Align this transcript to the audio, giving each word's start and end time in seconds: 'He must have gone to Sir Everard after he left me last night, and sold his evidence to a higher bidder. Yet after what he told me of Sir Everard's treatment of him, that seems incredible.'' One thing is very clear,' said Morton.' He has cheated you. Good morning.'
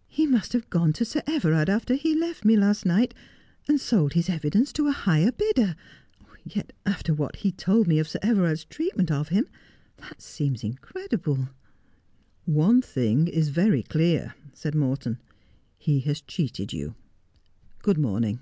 'He 0.18 0.26
must 0.26 0.54
have 0.54 0.70
gone 0.70 0.94
to 0.94 1.04
Sir 1.04 1.20
Everard 1.26 1.68
after 1.68 1.92
he 1.92 2.14
left 2.18 2.42
me 2.42 2.56
last 2.56 2.86
night, 2.86 3.12
and 3.68 3.78
sold 3.78 4.14
his 4.14 4.30
evidence 4.30 4.72
to 4.72 4.86
a 4.86 4.92
higher 4.92 5.30
bidder. 5.30 5.76
Yet 6.42 6.72
after 6.86 7.12
what 7.12 7.36
he 7.36 7.52
told 7.52 7.86
me 7.86 7.98
of 7.98 8.08
Sir 8.08 8.18
Everard's 8.22 8.64
treatment 8.64 9.10
of 9.10 9.28
him, 9.28 9.46
that 9.98 10.22
seems 10.22 10.64
incredible.'' 10.64 11.50
One 12.64 12.80
thing 12.80 13.28
is 13.28 13.50
very 13.50 13.82
clear,' 13.82 14.34
said 14.54 14.74
Morton.' 14.74 15.20
He 15.76 16.00
has 16.00 16.22
cheated 16.22 16.72
you. 16.72 16.94
Good 17.82 17.98
morning.' 17.98 18.40